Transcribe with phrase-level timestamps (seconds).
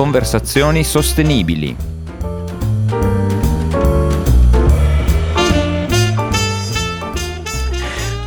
[0.00, 1.99] Conversazioni sostenibili.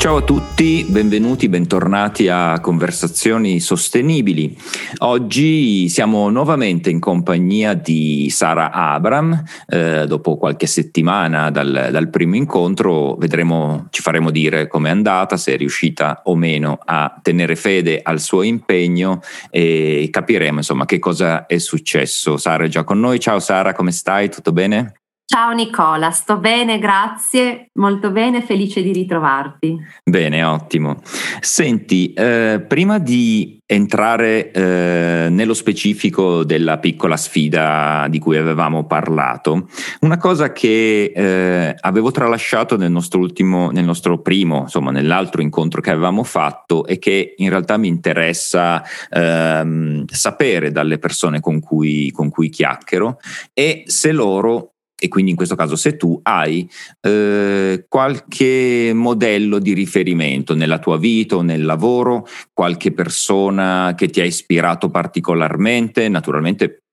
[0.04, 4.54] Ciao a tutti, benvenuti, bentornati a Conversazioni Sostenibili.
[4.98, 9.42] Oggi siamo nuovamente in compagnia di Sara Abram.
[9.66, 15.54] Eh, dopo qualche settimana dal, dal, primo incontro vedremo, ci faremo dire com'è andata, se
[15.54, 21.46] è riuscita o meno a tenere fede al suo impegno e capiremo insomma che cosa
[21.46, 22.36] è successo.
[22.36, 23.22] Sara è già con noi.
[23.22, 24.30] Ciao Sara, come stai?
[24.30, 25.03] Tutto bene?
[25.26, 29.78] Ciao Nicola, sto bene, grazie, molto bene, felice di ritrovarti.
[30.04, 31.02] Bene, ottimo.
[31.40, 39.70] Senti, eh, prima di entrare eh, nello specifico della piccola sfida di cui avevamo parlato,
[40.02, 45.82] una cosa che eh, avevo tralasciato nel nostro ultimo, nel nostro primo, insomma, nell'altro incontro
[45.82, 52.12] che avevamo fatto e che in realtà mi interessa ehm, sapere dalle persone con cui,
[52.12, 53.18] con cui chiacchiero
[53.54, 54.73] è se loro
[55.04, 56.66] e quindi in questo caso se tu hai
[57.02, 64.22] eh, qualche modello di riferimento nella tua vita o nel lavoro, qualche persona che ti
[64.22, 66.84] ha ispirato particolarmente, naturalmente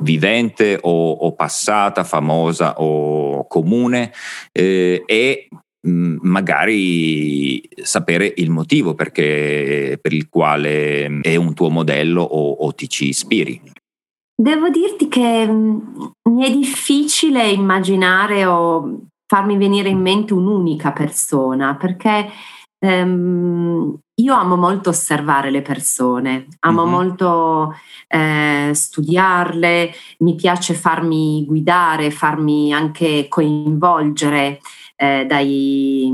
[0.00, 4.12] vivente o, o passata, famosa o comune,
[4.50, 5.48] eh, e
[5.86, 12.72] mm, magari sapere il motivo perché, per il quale è un tuo modello o, o
[12.72, 13.60] ti ci ispiri.
[14.40, 15.78] Devo dirti che mm,
[16.30, 22.30] mi è difficile immaginare o farmi venire in mente un'unica persona perché
[22.78, 26.92] ehm, io amo molto osservare le persone, amo mm-hmm.
[26.92, 27.74] molto
[28.06, 34.60] eh, studiarle, mi piace farmi guidare, farmi anche coinvolgere
[34.94, 36.12] eh, dai,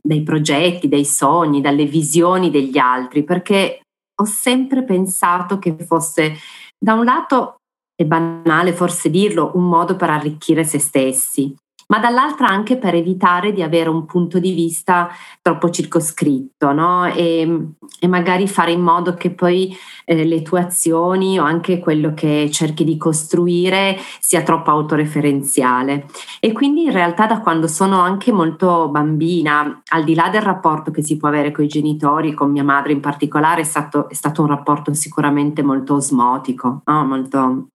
[0.00, 3.80] dai progetti, dai sogni, dalle visioni degli altri perché
[4.20, 6.36] ho sempre pensato che fosse
[6.78, 7.56] da un lato
[7.94, 11.54] è banale forse dirlo, un modo per arricchire se stessi,
[11.88, 15.08] ma dall'altra anche per evitare di avere un punto di vista
[15.40, 17.06] troppo circoscritto no?
[17.06, 17.66] e,
[17.98, 22.50] e, magari fare in modo che poi eh, le tue azioni o anche quello che
[22.52, 26.06] cerchi di costruire sia troppo autoreferenziale.
[26.40, 30.90] E quindi in realtà da quando sono anche molto bambina, al di là del rapporto
[30.90, 34.14] che si può avere con i genitori, con mia madre in particolare, è stato, è
[34.14, 37.04] stato un rapporto sicuramente molto osmotico, no?
[37.04, 37.68] molto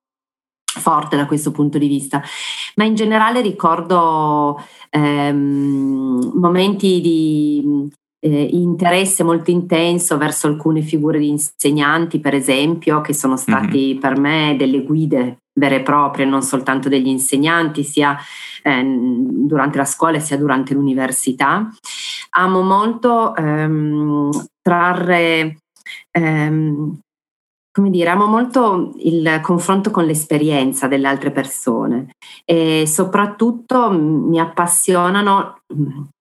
[0.80, 2.22] forte da questo punto di vista,
[2.76, 7.90] ma in generale ricordo ehm, momenti di
[8.20, 14.00] eh, interesse molto intenso verso alcune figure di insegnanti, per esempio, che sono stati mm-hmm.
[14.00, 18.18] per me delle guide vere e proprie, non soltanto degli insegnanti, sia
[18.64, 21.70] eh, durante la scuola sia durante l'università.
[22.36, 24.30] Amo molto ehm,
[24.62, 25.58] trarre
[26.12, 27.00] ehm,
[27.74, 32.14] come dire, amo molto il confronto con l'esperienza delle altre persone
[32.46, 35.63] e soprattutto mi appassionano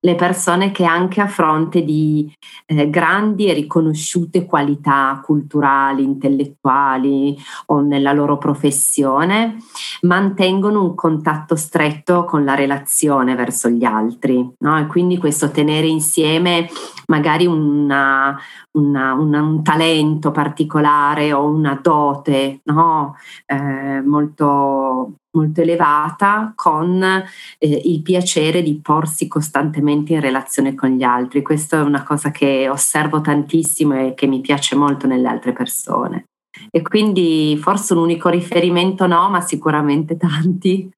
[0.01, 2.33] le persone che anche a fronte di
[2.67, 7.37] eh, grandi e riconosciute qualità culturali, intellettuali
[7.67, 9.57] o nella loro professione
[10.03, 14.49] mantengono un contatto stretto con la relazione verso gli altri.
[14.59, 14.79] No?
[14.79, 16.69] E quindi questo tenere insieme
[17.07, 18.39] magari una,
[18.73, 23.17] una, una, un talento particolare o una dote no?
[23.47, 31.03] eh, molto, molto elevata con eh, il piacere di porsi costantemente in relazione con gli
[31.03, 31.43] altri.
[31.43, 36.25] Questa è una cosa che osservo tantissimo e che mi piace molto nelle altre persone.
[36.70, 40.91] E quindi forse un unico riferimento no, ma sicuramente tanti,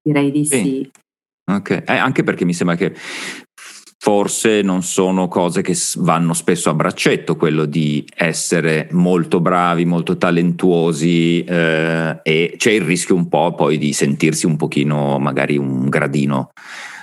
[0.00, 0.62] direi di sì.
[0.62, 0.90] sì.
[1.50, 2.94] Ok, eh, anche perché mi sembra che
[4.02, 10.16] forse non sono cose che vanno spesso a braccetto, quello di essere molto bravi, molto
[10.16, 15.90] talentuosi eh, e c'è il rischio un po' poi di sentirsi un pochino magari un
[15.90, 16.52] gradino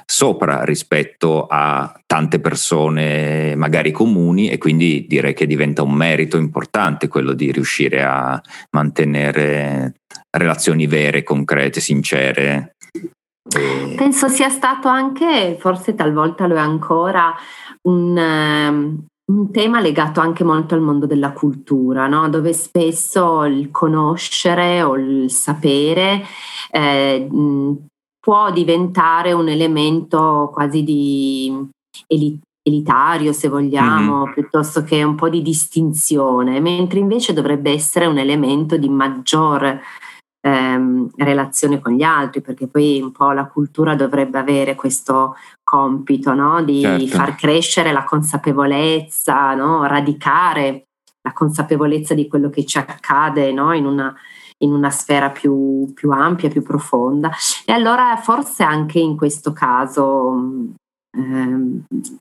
[0.10, 7.08] sopra rispetto a tante persone magari comuni e quindi direi che diventa un merito importante
[7.08, 8.42] quello di riuscire a
[8.72, 9.98] mantenere
[10.32, 12.78] relazioni vere, concrete, sincere
[13.96, 17.34] Penso sia stato anche, forse talvolta lo è ancora,
[17.84, 22.30] un, ehm, un tema legato anche molto al mondo della cultura, no?
[22.30, 26.24] dove spesso il conoscere o il sapere
[26.72, 27.28] eh,
[28.20, 31.70] può diventare un elemento quasi di
[32.64, 34.34] elitario, se vogliamo, mm-hmm.
[34.34, 39.80] piuttosto che un po' di distinzione, mentre invece dovrebbe essere un elemento di maggior
[40.48, 46.34] ehm, relazione con gli altri, perché poi un po' la cultura dovrebbe avere questo compito
[46.34, 46.64] no?
[46.64, 47.08] di certo.
[47.08, 49.86] far crescere la consapevolezza, no?
[49.86, 50.88] radicare
[51.22, 53.74] la consapevolezza di quello che ci accade no?
[53.74, 54.16] in, una,
[54.60, 57.32] in una sfera più, più ampia, più profonda.
[57.66, 60.74] E allora forse anche in questo caso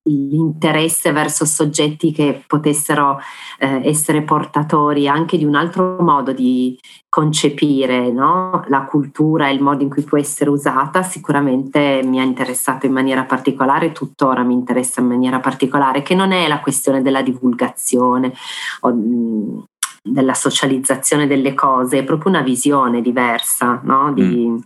[0.05, 3.19] l'interesse verso soggetti che potessero
[3.59, 6.79] eh, essere portatori anche di un altro modo di
[7.09, 8.65] concepire no?
[8.69, 12.93] la cultura e il modo in cui può essere usata sicuramente mi ha interessato in
[12.93, 18.33] maniera particolare, tuttora mi interessa in maniera particolare, che non è la questione della divulgazione
[18.81, 19.59] o mm,
[20.03, 24.13] della socializzazione delle cose, è proprio una visione diversa, no?
[24.13, 24.57] di, mm.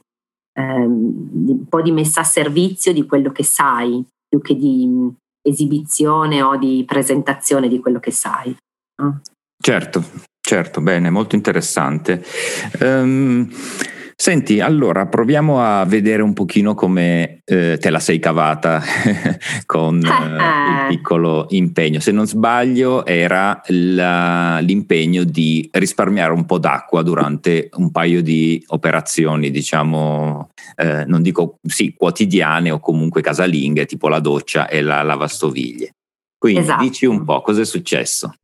[0.53, 4.87] ehm, di, un po' di messa a servizio di quello che sai, più che di
[4.87, 5.09] mm,
[5.43, 8.57] esibizione o di presentazione di quello che sai.
[9.63, 10.05] Certo,
[10.41, 12.25] certo, bene, molto interessante.
[12.81, 13.51] Um,
[14.21, 18.83] Senti, allora proviamo a vedere un pochino come eh, te la sei cavata
[19.65, 22.01] con eh, il piccolo impegno.
[22.01, 28.63] Se non sbaglio era la, l'impegno di risparmiare un po' d'acqua durante un paio di
[28.67, 35.01] operazioni, diciamo, eh, non dico sì, quotidiane o comunque casalinghe, tipo la doccia e la
[35.01, 35.93] lavastoviglie.
[36.37, 36.83] Quindi esatto.
[36.83, 38.35] dici un po' cosa è successo.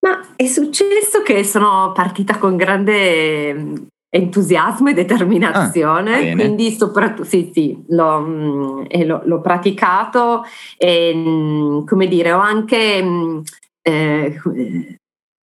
[0.00, 7.50] Ma è successo che sono partita con grande entusiasmo e determinazione, ah, quindi soprattutto sì,
[7.52, 10.44] sì, l'ho, mh, mm, l'ho, l'ho praticato
[10.76, 13.40] e mh, mm, come dire, ho anche mh, mm,
[13.82, 14.40] eh,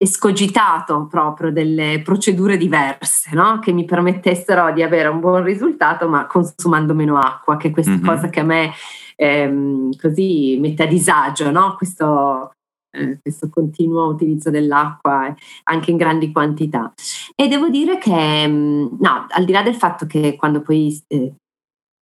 [0.02, 3.58] escogitato proprio delle procedure diverse no?
[3.58, 7.92] che mi permettessero di avere un buon risultato ma consumando meno acqua, che è questa
[7.92, 8.06] mm-hmm.
[8.06, 8.72] cosa che a me
[9.16, 11.74] ehm, così mette a disagio, no?
[11.76, 12.52] questo
[12.90, 15.34] eh, questo continuo utilizzo dell'acqua
[15.64, 16.92] anche in grandi quantità.
[17.34, 21.34] E devo dire che, mm, no, al di là del fatto che quando poi eh,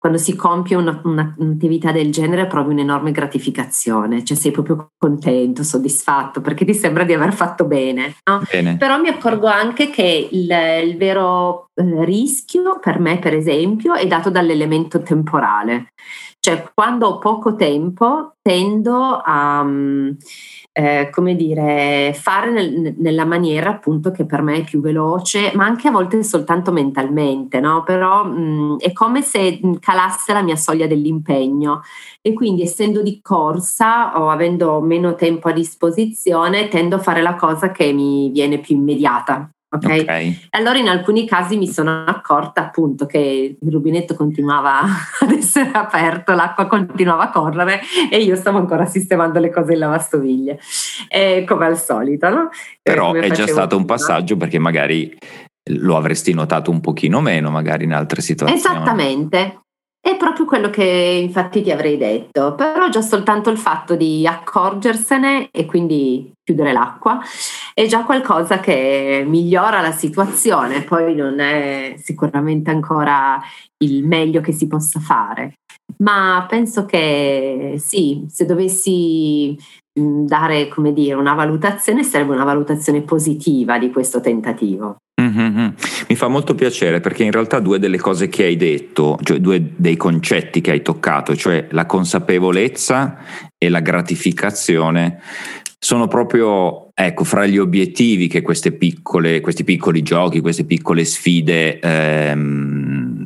[0.03, 5.63] quando si compie una, una, un'attività del genere provi un'enorme gratificazione, cioè sei proprio contento,
[5.63, 8.17] soddisfatto, perché ti sembra di aver fatto bene.
[8.29, 8.43] No?
[8.51, 8.77] bene.
[8.79, 10.51] Però mi accorgo anche che il,
[10.83, 15.93] il vero eh, rischio per me, per esempio, è dato dall'elemento temporale.
[16.44, 19.61] Cioè, quando ho poco tempo, tendo a...
[19.61, 20.17] Um,
[20.73, 25.67] eh, come dire, fare nel, nella maniera appunto che per me è più veloce, ma
[25.67, 27.83] anche a volte soltanto mentalmente, no?
[27.85, 31.83] Però mh, è come se calasse la mia soglia dell'impegno
[32.23, 37.35] e quindi essendo di corsa o avendo meno tempo a disposizione tendo a fare la
[37.35, 39.50] cosa che mi viene più immediata.
[39.75, 40.01] Okay?
[40.01, 40.49] ok?
[40.51, 44.81] Allora in alcuni casi mi sono accorta appunto che il rubinetto continuava
[45.21, 47.81] ad essere aperto, l'acqua continuava a correre
[48.11, 50.59] e io stavo ancora sistemando le cose in lavastoviglie,
[51.09, 52.51] eh, come al solito, no?
[52.83, 55.17] Però è già stato un passaggio perché magari
[55.71, 58.61] lo avresti notato un pochino meno magari in altre situazioni.
[58.61, 59.62] Esattamente,
[60.04, 60.82] è proprio quello che
[61.22, 67.20] infatti ti avrei detto, però già soltanto il fatto di accorgersene e quindi chiudere l'acqua
[67.72, 73.40] è già qualcosa che migliora la situazione, poi non è sicuramente ancora
[73.84, 75.52] il meglio che si possa fare,
[75.99, 79.56] ma penso che sì, se dovessi
[79.94, 84.96] dare come dire una valutazione sarebbe una valutazione positiva di questo tentativo.
[85.32, 85.69] Mm-hmm.
[86.08, 89.73] Mi fa molto piacere perché in realtà due delle cose che hai detto, cioè due
[89.76, 93.19] dei concetti che hai toccato, cioè la consapevolezza
[93.56, 95.21] e la gratificazione,
[95.78, 102.82] sono proprio ecco, fra gli obiettivi che piccole, questi piccoli giochi, queste piccole sfide ehm,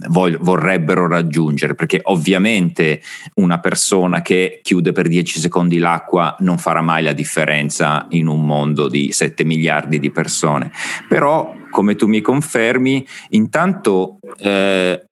[0.08, 3.00] vorrebbero raggiungere, perché ovviamente
[3.34, 8.44] una persona che chiude per 10 secondi l'acqua non farà mai la differenza in un
[8.44, 10.70] mondo di 7 miliardi di persone,
[11.08, 15.06] però come tu mi confermi, intanto eh,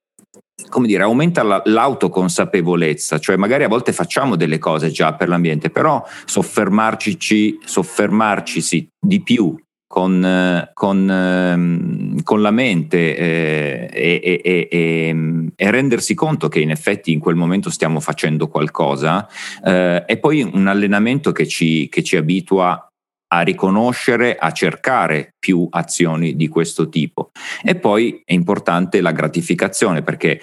[0.69, 5.71] come dire, aumenta la, l'autoconsapevolezza, cioè magari a volte facciamo delle cose già per l'ambiente,
[5.71, 9.57] però soffermarci, soffermarci di più
[9.95, 16.73] con, con, ehm, con, la mente eh, e, e, e, e, rendersi conto che in
[16.73, 19.29] effetti in quel momento stiamo facendo qualcosa,
[19.65, 22.89] eh, è poi un allenamento che ci, che ci abitua
[23.33, 27.31] a riconoscere, a cercare più azioni di questo tipo.
[27.63, 30.41] E poi è importante la gratificazione perché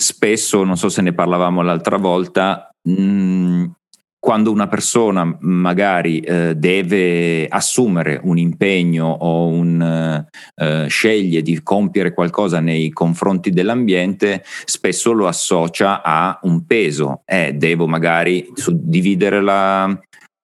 [0.00, 3.64] spesso, non so se ne parlavamo l'altra volta, mh, mm,
[4.22, 10.24] quando una persona magari eh, deve assumere un impegno o un,
[10.54, 17.22] eh, sceglie di compiere qualcosa nei confronti dell'ambiente, spesso lo associa a un peso.
[17.24, 19.92] Eh, devo magari suddividere la,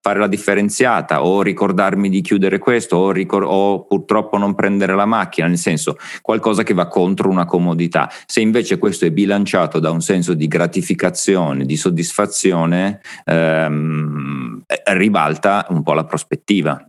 [0.09, 5.05] fare la differenziata o ricordarmi di chiudere questo o, ricor- o, purtroppo non prendere la
[5.05, 8.11] macchina, nel senso qualcosa che va contro una comodità.
[8.25, 15.83] Se invece questo è bilanciato da un senso di gratificazione, di soddisfazione, ehm, ribalta un
[15.83, 16.83] po' la prospettiva.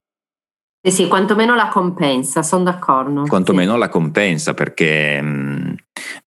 [0.82, 3.24] Eh sì, quantomeno la compensa, sono d'accordo.
[3.28, 3.80] Quantomeno sì.
[3.80, 5.76] la compensa perché mh,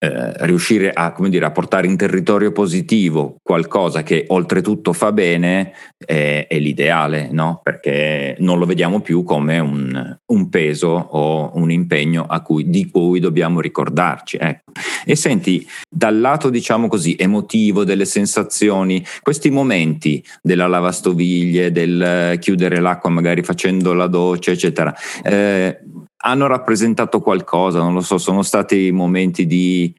[0.03, 6.45] eh, riuscire a, dire, a, portare in territorio positivo qualcosa che oltretutto fa bene è,
[6.49, 7.61] è l'ideale, no?
[7.63, 13.21] perché non lo vediamo più come un, un peso o un impegno cui, di cui
[13.21, 14.35] dobbiamo ricordarci.
[14.41, 14.73] Ecco.
[15.05, 22.81] E senti, dal lato diciamo così emotivo, delle sensazioni, questi momenti della lavastoviglie, del chiudere
[22.81, 24.93] l'acqua magari facendo la doccia, eccetera,
[25.23, 25.79] eh,
[26.25, 29.93] hanno rappresentato qualcosa, non lo so, sono stati momenti di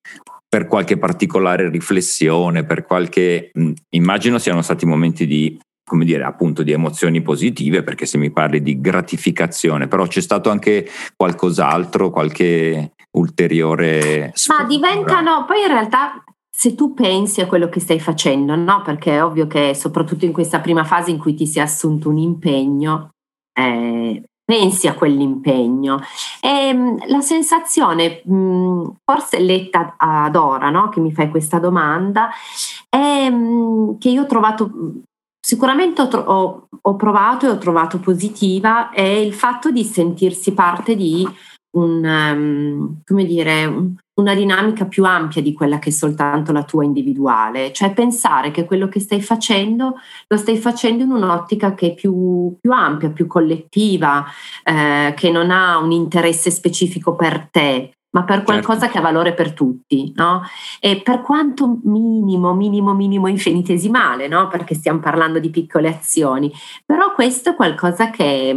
[0.49, 6.63] per qualche particolare riflessione, per qualche mh, immagino siano stati momenti di come dire, appunto
[6.63, 12.93] di emozioni positive, perché se mi parli di gratificazione, però c'è stato anche qualcos'altro, qualche
[13.19, 14.31] ulteriore...
[14.33, 14.67] Sfumatura.
[14.67, 18.81] Ma diventano, poi in realtà se tu pensi a quello che stai facendo, no?
[18.83, 22.17] Perché è ovvio che soprattutto in questa prima fase in cui ti sei assunto un
[22.17, 23.11] impegno,
[23.53, 26.01] eh, pensi a quell'impegno.
[26.41, 30.89] E ehm, la sensazione, mh, forse letta ad ora, no?
[30.89, 32.31] che mi fai questa domanda,
[32.89, 34.71] è mh, che io ho trovato,
[35.41, 40.95] sicuramente ho, ho, ho provato e ho trovato positiva, è il fatto di sentirsi parte
[40.95, 41.27] di
[41.75, 46.63] un, um, come dire, un, una dinamica più ampia di quella che è soltanto la
[46.63, 49.95] tua individuale, cioè pensare che quello che stai facendo
[50.29, 54.25] lo stai facendo in un'ottica che è più, più ampia, più collettiva,
[54.63, 58.53] eh, che non ha un interesse specifico per te, ma per certo.
[58.53, 58.93] qualcosa certo.
[58.93, 60.43] che ha valore per tutti, no?
[60.79, 64.47] E per quanto minimo, minimo, minimo, infinitesimale, no?
[64.47, 66.53] Perché stiamo parlando di piccole azioni,
[66.87, 68.53] però questo è qualcosa che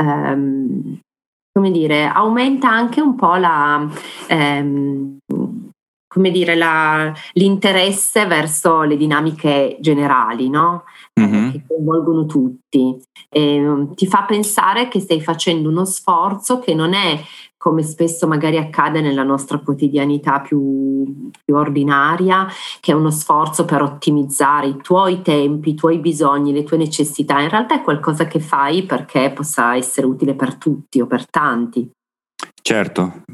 [0.00, 1.00] um,
[1.52, 3.86] come dire, aumenta anche un po' la,
[4.28, 5.18] ehm,
[6.06, 10.84] come dire, la, l'interesse verso le dinamiche generali, no?
[11.20, 11.50] Mm-hmm.
[11.50, 12.96] che coinvolgono tutti.
[13.28, 17.20] E, ti fa pensare che stai facendo uno sforzo che non è
[17.60, 22.46] come spesso magari accade nella nostra quotidianità più, più, ordinaria,
[22.80, 27.38] che è uno sforzo per ottimizzare i tuoi tempi, i tuoi bisogni, le tue necessità.
[27.38, 31.90] In realtà è qualcosa che fai perché possa essere utile per tutti o per tanti.
[32.62, 33.24] Certo,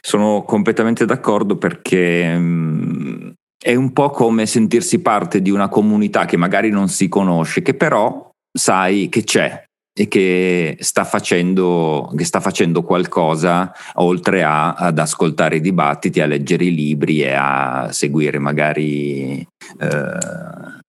[0.00, 3.30] sono completamente d'accordo perché mm,
[3.62, 7.74] è un po' come sentirsi parte di una comunità che magari non si conosce, che
[7.74, 9.64] però sai che c'è
[9.96, 16.26] e che sta facendo, che sta facendo qualcosa oltre a, ad ascoltare i dibattiti, a
[16.26, 19.38] leggere i libri e a seguire magari
[19.78, 20.18] eh,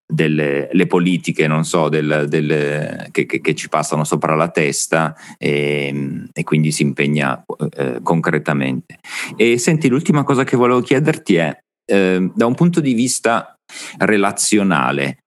[0.07, 5.15] delle, le politiche, non so, del, del, che, che, che, ci passano sopra la testa
[5.38, 7.43] e, e quindi si impegna
[7.77, 8.98] eh, concretamente.
[9.36, 13.56] E senti, l'ultima cosa che volevo chiederti è, eh, da un punto di vista
[13.98, 15.18] relazionale.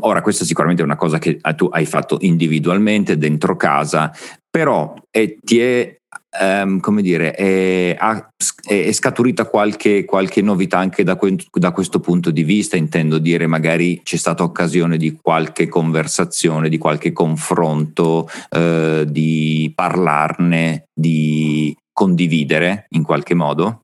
[0.00, 4.12] Ora, questa sicuramente è una cosa che tu hai fatto individualmente dentro casa,
[4.48, 5.96] però è, ti è,
[6.40, 7.96] um, come dire, è,
[8.66, 13.46] è scaturita qualche, qualche, novità anche da, que- da, questo punto di vista, intendo dire
[13.46, 22.86] magari c'è stata occasione di qualche conversazione, di qualche confronto, uh, di parlarne, di condividere
[22.90, 23.80] in qualche modo?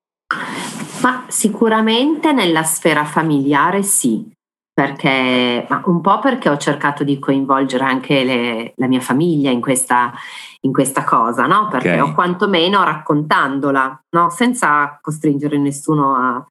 [1.02, 4.31] Ma sicuramente nella sfera familiare sì,
[4.78, 9.61] perché, ma un po' perché ho cercato di coinvolgere anche le, la mia famiglia in
[9.61, 10.12] questa,
[10.61, 11.67] in questa cosa, no?
[11.67, 12.11] Perché okay.
[12.11, 14.31] o quantomeno raccontandola, no?
[14.31, 16.47] Senza costringere nessuno a,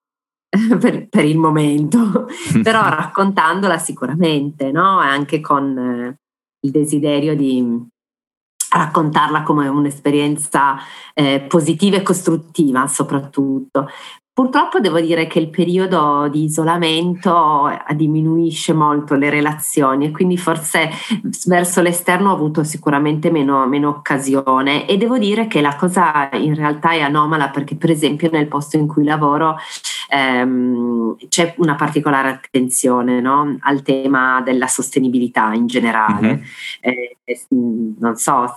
[0.78, 2.28] per, per, il momento,
[2.62, 4.98] però raccontandola sicuramente, no?
[5.00, 6.16] Anche con eh,
[6.66, 7.88] il desiderio di
[8.70, 10.76] raccontarla come un'esperienza
[11.14, 13.88] eh, positiva e costruttiva soprattutto.
[14.38, 20.92] Purtroppo devo dire che il periodo di isolamento diminuisce molto le relazioni e quindi forse
[21.48, 26.54] verso l'esterno ho avuto sicuramente meno, meno, occasione e devo dire che la cosa in
[26.54, 29.58] realtà è anomala perché per esempio nel posto in cui lavoro
[30.12, 33.58] ehm, c'è una particolare attenzione no?
[33.62, 36.28] al tema della sostenibilità in generale.
[36.28, 36.44] Mm-hmm.
[36.82, 37.18] Eh,
[38.00, 38.56] non so,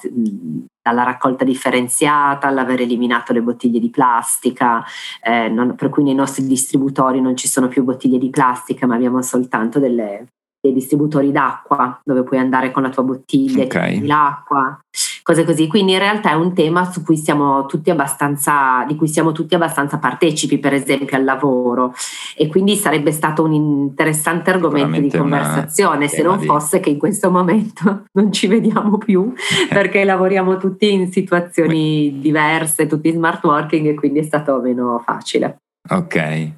[0.83, 4.85] dalla raccolta differenziata all'aver eliminato le bottiglie di plastica,
[5.23, 8.95] eh, non, per cui nei nostri distributori non ci sono più bottiglie di plastica, ma
[8.95, 10.27] abbiamo soltanto delle,
[10.61, 13.97] dei distributori d'acqua dove puoi andare con la tua bottiglia okay.
[13.97, 14.79] e l'acqua
[15.23, 15.67] cose così.
[15.69, 19.55] Quindi in realtà è un tema su cui siamo tutti abbastanza, di cui siamo tutti
[19.55, 21.95] abbastanza partecipi, per esempio al lavoro.
[22.37, 26.47] E quindi sarebbe stato un interessante argomento di conversazione, se non di...
[26.47, 29.33] fosse che in questo momento non ci vediamo più
[29.71, 35.01] perché lavoriamo tutti in situazioni diverse, tutti in smart working e quindi è stato meno
[35.05, 35.59] facile.
[35.89, 36.53] Ok.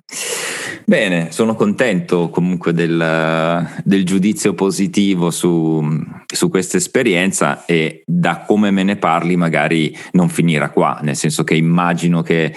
[0.84, 5.82] Bene, sono contento comunque del, del giudizio positivo su,
[6.26, 11.44] su, questa esperienza e da come me ne parli magari non finirà qua, nel senso
[11.44, 12.54] che immagino che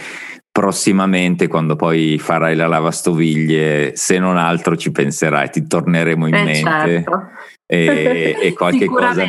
[0.52, 6.44] prossimamente quando poi farai la lavastoviglie, se non altro ci penserai, ti torneremo in eh
[6.44, 6.62] mente.
[6.62, 7.22] Certo.
[7.68, 9.26] E, e, qualche cosa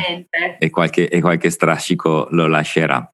[0.59, 3.11] e qualche, e qualche strascico lo lascerà.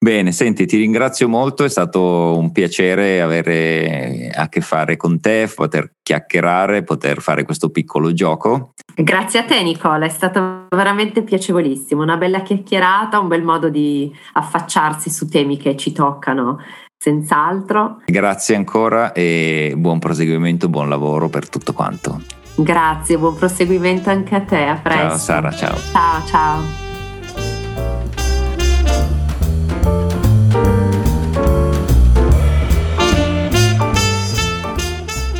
[0.00, 5.50] Bene, senti, ti ringrazio molto, è stato un piacere avere a che fare con te,
[5.52, 8.74] poter chiacchierare, poter fare questo piccolo gioco.
[8.94, 14.12] Grazie a te Nicola, è stato veramente piacevolissimo, una bella chiacchierata, un bel modo di
[14.34, 16.58] affacciarsi su temi che ci toccano
[16.96, 18.02] senz'altro.
[18.06, 22.20] Grazie ancora e buon proseguimento, buon lavoro per tutto quanto.
[22.54, 25.08] Grazie, buon proseguimento anche a te, a presto.
[25.08, 25.76] Ciao Sara, ciao.
[25.76, 26.87] Ciao, ciao.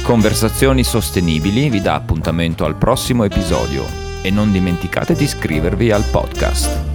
[0.09, 3.85] Conversazioni Sostenibili vi dà appuntamento al prossimo episodio
[4.23, 6.88] e non dimenticate di iscrivervi al podcast.